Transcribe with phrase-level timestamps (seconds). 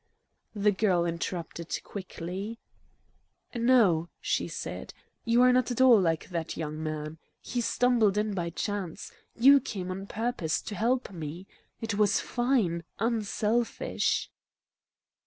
[0.55, 2.57] The girl interrupted quickly.
[3.53, 7.19] "No," she said; "you are not at all like that young man.
[7.39, 9.11] He stumbled in by chance.
[9.35, 11.45] You came on purpose to help me.
[11.81, 14.31] It was fine, unselfish."